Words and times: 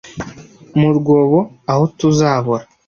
mu 0.79 0.89
rwobo 0.97 1.39
aho 1.71 1.83
tuzabora 1.97 2.63